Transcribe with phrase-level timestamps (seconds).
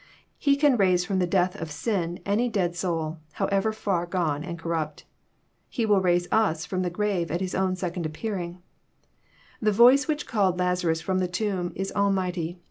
[0.39, 4.57] He can raise from the death of sin any dead soul, however far gone and
[4.57, 5.05] corrupt.
[5.69, 8.63] He will raise us from the grave at His own second appearing.
[9.61, 12.57] The voice which culled Lazarus ftom the tomb is almighty.